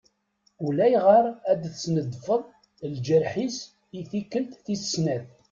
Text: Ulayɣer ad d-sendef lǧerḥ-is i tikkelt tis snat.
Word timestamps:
Ulayɣer 0.65 1.25
ad 1.51 1.57
d-sendef 1.61 2.25
lǧerḥ-is 2.93 3.57
i 3.99 4.01
tikkelt 4.09 4.51
tis 4.65 4.83
snat. 4.93 5.27